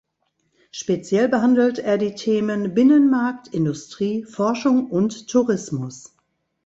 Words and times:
Speziell 0.71 1.29
behandelt 1.29 1.77
er 1.77 1.99
die 1.99 2.15
Themen 2.15 2.73
"Binnenmarkt", 2.73 3.49
"Industrie", 3.49 4.23
"Forschung" 4.23 4.87
und 4.89 5.27
"Tourismus". 5.27 6.15